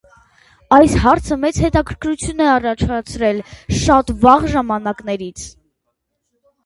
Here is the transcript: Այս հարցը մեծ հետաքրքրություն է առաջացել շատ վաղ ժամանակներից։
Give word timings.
Այս 0.77 0.95
հարցը 1.01 1.35
մեծ 1.43 1.59
հետաքրքրություն 1.65 2.41
է 2.45 2.49
առաջացել 2.53 3.43
շատ 3.83 4.13
վաղ 4.25 4.49
ժամանակներից։ 4.55 5.45